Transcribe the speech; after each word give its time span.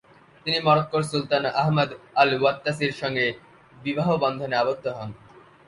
তিনি 0.45 0.57
মরক্কোর 0.59 1.03
সুলতান 1.03 1.43
আহমাদ 1.61 1.89
আল-ওয়াত্তাসির 2.15 2.93
সঙ্গে 2.93 3.25
বিবাহবন্ধনে 3.75 4.55
আবদ্ধ 4.55 4.85
হন। 4.97 5.09